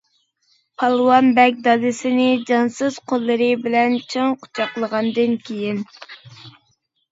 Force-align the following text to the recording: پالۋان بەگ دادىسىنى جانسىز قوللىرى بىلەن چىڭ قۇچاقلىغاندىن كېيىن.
پالۋان 0.83 1.27
بەگ 1.39 1.59
دادىسىنى 1.67 2.25
جانسىز 2.47 2.97
قوللىرى 3.13 3.51
بىلەن 3.67 3.99
چىڭ 4.15 4.35
قۇچاقلىغاندىن 4.47 5.39
كېيىن. 5.47 5.87